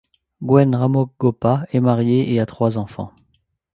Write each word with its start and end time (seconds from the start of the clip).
Gwen 0.41 0.73
Ramokgopa 0.73 1.67
est 1.71 1.79
mariée 1.79 2.33
et 2.33 2.39
a 2.39 2.47
trois 2.47 2.79
enfants. 2.79 3.13